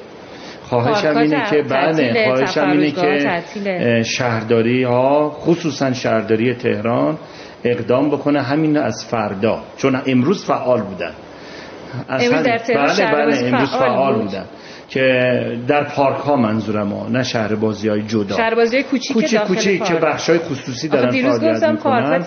خواهشم 0.72 1.16
اینه 1.16 1.50
که 1.50 1.62
بله 1.62 2.24
خواهشم 2.24 2.70
اینه 2.70 2.90
که 2.90 4.02
شهرداری 4.02 4.82
ها 4.82 5.30
خصوصا 5.30 5.92
شهرداری 5.92 6.54
تهران 6.54 7.18
اقدام 7.64 8.10
بکنه 8.10 8.42
همین 8.42 8.76
از 8.76 9.04
فردا 9.04 9.58
چون 9.76 10.02
امروز 10.06 10.44
فعال 10.44 10.80
بودن. 10.80 11.12
امروز 12.08 12.42
در 12.42 12.60
بله 12.68 13.12
بله 13.12 13.46
امروز 13.46 13.70
فعال 13.70 14.22
بودن. 14.22 14.44
که 14.88 15.02
در 15.68 15.84
پارک 15.84 16.18
ها 16.18 16.36
منظورم 16.36 16.88
ها 16.88 17.08
نه 17.08 17.22
شهر 17.22 17.54
بازی 17.54 17.88
های 17.88 18.02
جدا. 18.02 18.36
شهر 18.36 18.54
بازی 18.54 18.76
های 18.76 18.84
کوچیک 18.84 19.12
کوچیک 19.12 19.40
کوچیک 19.40 19.84
که 19.84 19.94
بخش 19.94 20.30
های 20.30 20.38
خصوصی 20.38 20.88
دارن 20.88 21.10
فعالیت 21.10 21.64
می‌کنن. 21.64 22.24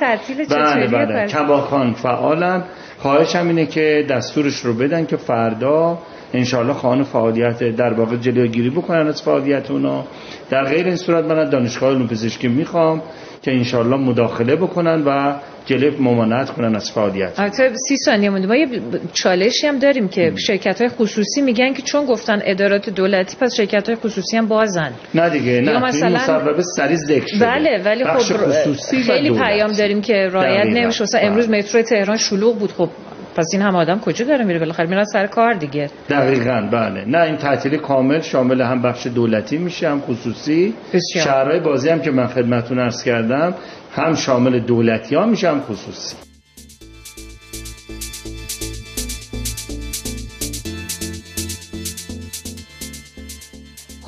بله 0.49 0.87
بله. 0.87 1.27
کباکان 1.27 1.93
فعالن. 1.93 2.63
خواهشم 2.97 3.47
اینه 3.47 3.65
که 3.65 4.05
دستورش 4.09 4.59
رو 4.59 4.73
بدن 4.73 5.05
که 5.05 5.17
فردا 5.17 5.97
انشالله 6.33 6.73
خانه 6.73 7.03
فعالیت 7.03 7.63
در 7.63 7.93
واقع 7.93 8.15
جلوگیری 8.15 8.69
بکنن 8.69 9.07
از 9.07 9.21
فعالیت 9.21 9.71
اونا. 9.71 10.05
در 10.49 10.63
غیر 10.63 10.85
این 10.85 10.95
صورت 10.95 11.25
من 11.25 11.39
از 11.39 11.49
دانشگاه 11.49 11.89
علوم 11.89 12.07
پزشکی 12.07 12.47
می‌خوام 12.47 13.01
که 13.41 13.51
انشالله 13.51 13.97
مداخله 13.97 14.55
بکنن 14.55 15.03
و 15.03 15.35
جلب 15.65 16.01
ممانعت 16.01 16.49
کنن 16.49 16.75
از 16.75 16.91
فعالیت. 16.91 17.39
البته 17.39 17.71
سی 17.87 17.97
ثانیه 18.05 18.29
مونده. 18.29 18.47
ما 18.47 18.55
یه 18.55 18.67
چالشی 19.13 19.67
هم 19.67 19.79
داریم 19.79 20.07
که 20.07 20.33
شرکت 20.47 20.81
های 20.81 20.89
خصوصی 20.89 21.41
میگن 21.41 21.73
که 21.73 21.81
چون 21.81 22.05
گفتن 22.05 22.39
ادارات 22.43 22.89
دولتی 22.89 23.37
پس 23.41 23.55
شرکت 23.55 23.87
های 23.87 23.95
خصوصی 23.95 24.37
هم 24.37 24.47
بازن. 24.47 24.91
نه 25.15 25.29
دیگه 25.29 25.61
نه. 25.61 25.85
مثلا 25.85 26.09
مصوبه 26.09 26.63
سری 26.77 26.95
ذکر 26.95 27.25
شده. 27.27 27.45
بله 27.45 27.81
ولی 27.85 28.03
خب 28.05 28.17
خصوصی 28.17 29.03
خیلی 29.03 29.29
پیام 29.29 29.71
داریم 29.71 30.01
که 30.01 30.13
رعایت 30.13 30.65
نمیشه. 30.65 31.03
مثلا 31.03 31.21
امروز 31.21 31.47
بله. 31.47 31.57
مترو 31.57 31.81
تهران 31.81 32.17
شلوغ 32.17 32.59
بود. 32.59 32.71
خب 32.71 32.89
پس 33.35 33.45
این 33.53 33.61
هم 33.61 33.75
آدم 33.75 33.99
کجا 33.99 34.25
داره 34.25 34.45
میره 34.45 34.59
بالاخره؟ 34.59 34.89
میرن 34.89 35.05
سر 35.05 35.27
کار 35.27 35.53
دیگه. 35.53 35.89
دقیقا 36.09 36.69
بله. 36.71 37.05
نه 37.05 37.21
این 37.21 37.37
تعطیل 37.37 37.77
کامل 37.77 38.21
شامل 38.21 38.61
هم 38.61 38.81
بخش 38.81 39.07
دولتی 39.07 39.57
میشه 39.57 39.89
هم 39.89 40.01
خصوصی. 40.01 40.73
شهرهای 41.13 41.59
بازی 41.59 41.89
هم 41.89 41.99
که 42.01 42.11
من 42.11 42.27
خدمتون 42.27 42.79
ارز 42.79 43.03
کردم 43.03 43.53
هم 43.95 44.15
شامل 44.15 44.59
دولتی 44.59 45.15
ها 45.15 45.25
میشه 45.25 45.49
هم 45.49 45.61
خصوصی. 45.61 46.34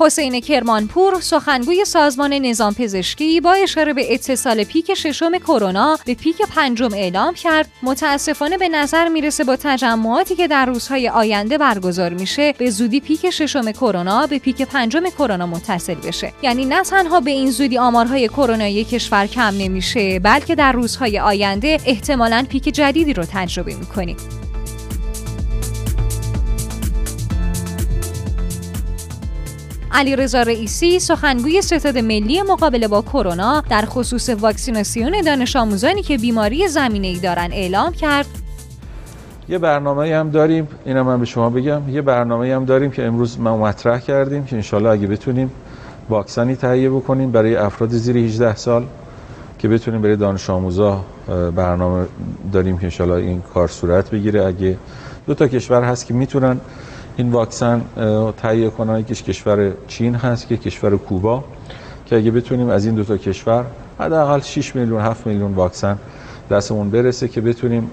حسین 0.00 0.40
کرمانپور 0.40 1.20
سخنگوی 1.20 1.84
سازمان 1.84 2.32
نظام 2.32 2.74
پزشکی 2.74 3.40
با 3.40 3.52
اشاره 3.52 3.92
به 3.92 4.14
اتصال 4.14 4.64
پیک 4.64 4.94
ششم 4.94 5.38
کرونا 5.38 5.98
به 6.04 6.14
پیک 6.14 6.42
پنجم 6.42 6.94
اعلام 6.94 7.34
کرد. 7.34 7.70
متاسفانه 7.82 8.58
به 8.58 8.68
نظر 8.68 9.08
می‌رسه 9.08 9.44
با 9.44 9.56
تجمعاتی 9.56 10.34
که 10.34 10.48
در 10.48 10.66
روزهای 10.66 11.08
آینده 11.08 11.58
برگزار 11.58 12.12
میشه 12.12 12.54
به 12.58 12.70
زودی 12.70 13.00
پیک 13.00 13.30
ششم 13.30 13.72
کرونا 13.72 14.26
به 14.26 14.38
پیک 14.38 14.62
پنجم 14.62 15.08
کرونا 15.18 15.46
متصل 15.46 15.94
بشه. 15.94 16.32
یعنی 16.42 16.64
نه 16.64 16.82
تنها 16.82 17.20
به 17.20 17.30
این 17.30 17.50
زودی 17.50 17.78
آمارهای 17.78 18.28
کرونایی 18.28 18.84
کشور 18.84 19.26
کم 19.26 19.54
نمیشه 19.58 20.18
بلکه 20.18 20.54
در 20.54 20.72
روزهای 20.72 21.18
آینده 21.18 21.78
احتمالا 21.86 22.46
پیک 22.48 22.64
جدیدی 22.64 23.14
رو 23.14 23.24
تجربه 23.32 23.74
می‌کنیم. 23.74 24.16
علیرضا 29.92 30.42
رئیسی 30.42 30.98
سخنگوی 30.98 31.62
ستاد 31.62 31.98
ملی 31.98 32.42
مقابله 32.42 32.88
با 32.88 33.02
کرونا 33.02 33.62
در 33.70 33.84
خصوص 33.86 34.28
واکسیناسیون 34.28 35.20
دانش 35.20 35.56
آموزانی 35.56 36.02
که 36.02 36.18
بیماری 36.18 36.68
زمینه 36.68 37.06
ای 37.06 37.18
دارن 37.18 37.48
اعلام 37.52 37.92
کرد. 37.92 38.26
یه 39.48 39.58
برنامه 39.58 40.14
هم 40.14 40.30
داریم. 40.30 40.68
اینم 40.84 41.06
من 41.06 41.20
به 41.20 41.26
شما 41.26 41.50
بگم. 41.50 41.88
یه 41.88 42.02
برنامه 42.02 42.54
هم 42.54 42.64
داریم 42.64 42.90
که 42.90 43.04
امروز 43.04 43.40
ما 43.40 43.56
مطرح 43.56 43.98
کردیم 43.98 44.44
که 44.44 44.56
انشالله 44.56 44.90
اگه 44.90 45.06
بتونیم 45.06 45.50
واکسنی 46.08 46.56
تهیه 46.56 46.90
بکنیم 46.90 47.32
برای 47.32 47.56
افراد 47.56 47.90
زیر 47.90 48.16
18 48.16 48.56
سال 48.56 48.86
که 49.58 49.68
بتونیم 49.68 50.02
برای 50.02 50.16
دانش 50.16 50.50
آموزا 50.50 51.04
برنامه 51.56 52.06
داریم 52.52 52.78
که 52.78 52.84
انشالله 52.84 53.14
این 53.14 53.42
کار 53.54 53.68
صورت 53.68 54.10
بگیره. 54.10 54.46
اگه 54.46 54.76
دو 55.26 55.34
تا 55.34 55.48
کشور 55.48 55.82
هست 55.82 56.06
که 56.06 56.14
می‌تونن 56.14 56.60
این 57.18 57.30
واکسن 57.30 57.82
تهیه 58.36 58.70
کنن 58.70 58.98
یکیش 58.98 59.22
کشور 59.22 59.72
چین 59.86 60.14
هست 60.14 60.48
که 60.48 60.56
کشور 60.56 60.96
کوبا 60.96 61.44
که 62.06 62.16
اگه 62.16 62.30
بتونیم 62.30 62.68
از 62.68 62.86
این 62.86 62.94
دو 62.94 63.04
تا 63.04 63.16
کشور 63.16 63.64
حداقل 63.98 64.40
6 64.40 64.76
میلیون 64.76 65.00
7 65.00 65.26
میلیون 65.26 65.54
واکسن 65.54 65.98
دستمون 66.50 66.90
برسه 66.90 67.28
که 67.28 67.40
بتونیم 67.40 67.90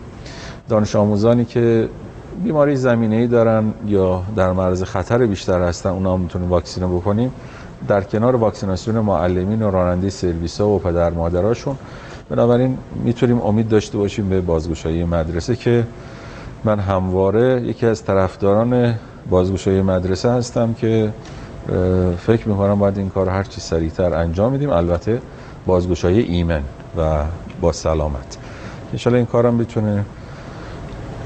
دانش 0.70 0.96
آموزانی 0.96 1.46
که 1.46 1.90
بیماری 2.44 2.76
زمینه 2.76 3.16
ای 3.16 3.28
دارن 3.28 3.74
یا 3.88 4.24
در 4.36 4.52
معرض 4.52 4.84
خطر 4.84 5.26
بیشتر 5.26 5.62
هستن 5.62 5.90
اونا 5.90 6.14
هم 6.14 6.20
می‌تونیم 6.20 6.50
واکسینه 6.50 6.88
بکنیم. 6.88 7.32
در 7.88 8.02
کنار 8.02 8.36
واکسیناسیون 8.36 9.00
معلمین 9.00 9.62
و 9.62 9.72
راننده 9.72 10.10
سرویس 10.10 10.62
ها 10.62 10.68
و 10.68 10.80
پدر 10.80 11.10
مادراشون 11.10 11.76
بنابراین 12.30 12.78
می‌تونیم 13.04 13.42
امید 13.42 13.70
داشته 13.70 13.98
باشیم 13.98 14.30
به 14.30 14.42
بازگشایی 14.42 15.04
مدرسه 15.04 15.56
که 15.56 15.88
من 16.64 16.80
همواره 16.80 17.62
یکی 17.62 17.86
از 17.86 18.04
طرفداران 18.04 18.96
بازگوشای 19.30 19.82
مدرسه 19.82 20.32
هستم 20.32 20.74
که 20.74 21.14
فکر 22.18 22.50
می‌کنم 22.50 22.80
باید 22.80 22.98
این 22.98 23.10
کار 23.10 23.30
هر 23.30 23.44
چی 23.44 23.62
سریعتر 23.62 24.14
انجام 24.14 24.52
میدیم 24.52 24.70
البته 24.70 25.22
بازگشایی 25.66 26.20
ایمن 26.22 26.64
و 26.98 27.24
با 27.62 27.72
سلامت. 27.72 28.38
انشالله 28.92 29.18
این 29.18 29.26
کارم 29.26 29.58
بتونه 29.58 30.06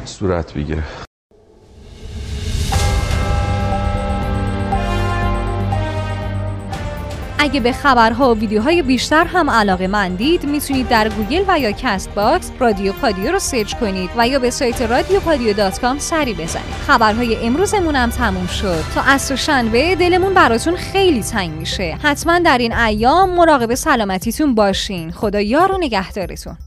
صورت 0.05 0.53
بگیره. 0.53 0.83
اگه 7.41 7.59
به 7.59 7.71
خبرها 7.71 8.35
و 8.35 8.37
ویدیوهای 8.37 8.81
بیشتر 8.81 9.25
هم 9.25 9.49
علاقه 9.49 9.87
مندید 9.87 10.45
می‌تونید 10.45 10.87
در 10.87 11.09
گوگل 11.09 11.43
و 11.47 11.59
یا 11.59 11.71
CastBox 11.71 12.51
رادیو 12.59 12.93
پادیو 12.93 13.31
رو 13.31 13.39
search 13.39 13.73
کنید 13.73 14.09
و 14.17 14.27
یا 14.27 14.39
به 14.39 14.49
سایت 14.49 14.81
رادیو 14.81 15.19
پادیو 15.19 15.53
dot 15.53 15.81
com 15.81 15.99
سری 15.99 16.33
بزنید. 16.33 16.73
خبرهای 16.87 17.35
امروزمون 17.35 17.95
هم 17.95 18.09
تموم 18.09 18.47
شد. 18.47 18.83
تا 18.95 19.01
عصر 19.01 19.35
شنبه 19.35 19.95
دلمون 19.95 20.33
براتون 20.33 20.75
خیلی 20.75 21.23
تنگ 21.23 21.51
میشه. 21.51 21.97
حتما 22.03 22.39
در 22.39 22.57
این 22.57 22.73
ایام 22.73 23.35
مراقب 23.35 23.75
سلامتیتون 23.75 24.55
باشین. 24.55 25.11
خدا 25.11 25.41
یار 25.41 25.71
و 25.71 25.77
نگهدارتون. 25.77 26.57